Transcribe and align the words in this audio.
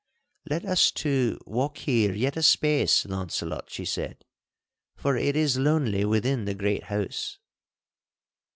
'Let 0.49 0.65
us 0.65 0.89
two 0.89 1.37
walk 1.45 1.77
here 1.77 2.11
yet 2.11 2.35
a 2.35 2.41
space, 2.41 3.05
Launcelot,' 3.05 3.69
she 3.69 3.85
said, 3.85 4.25
'for 4.95 5.15
it 5.15 5.35
is 5.35 5.59
lonely 5.59 6.05
within 6.05 6.45
the 6.45 6.55
great 6.55 6.85
house. 6.85 7.37